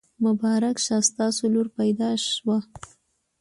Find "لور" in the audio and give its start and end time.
1.53-1.67